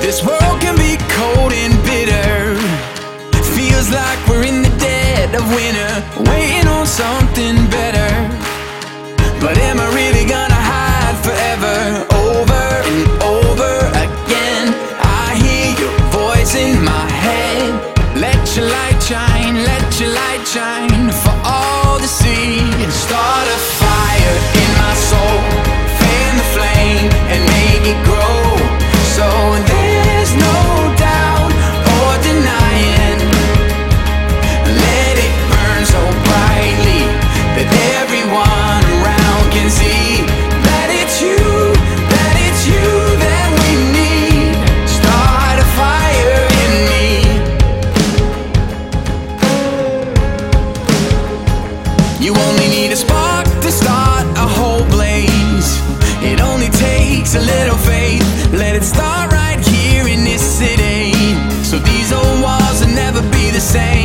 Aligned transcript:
This 0.00 0.24
world 0.24 0.60
can 0.60 0.76
be 0.76 0.96
cold 1.08 1.52
and 1.52 1.74
bitter. 1.84 2.56
Feels 3.54 3.90
like 3.90 4.18
we're 4.28 4.44
in 4.44 4.62
the 4.62 4.74
dead 4.78 5.34
of 5.34 5.44
winter, 5.54 5.92
waiting 6.30 6.68
on 6.68 6.86
something 6.86 7.56
better. 7.70 8.10
But 9.40 9.58
am 9.58 9.80
I 9.80 9.88
really 9.94 10.24
gonna? 10.28 10.53
You 52.24 52.32
only 52.32 52.68
need 52.68 52.90
a 52.90 52.96
spark 52.96 53.44
to 53.60 53.70
start 53.70 54.24
a 54.38 54.48
whole 54.48 54.82
blaze. 54.88 55.78
It 56.24 56.40
only 56.40 56.70
takes 56.70 57.34
a 57.34 57.38
little 57.38 57.76
faith. 57.76 58.24
Let 58.50 58.74
it 58.74 58.82
start 58.82 59.30
right 59.30 59.60
here 59.60 60.08
in 60.08 60.24
this 60.24 60.40
city. 60.40 61.12
So 61.62 61.78
these 61.78 62.14
old 62.14 62.40
walls 62.40 62.80
will 62.80 62.94
never 62.94 63.20
be 63.30 63.50
the 63.50 63.60
same. 63.60 64.03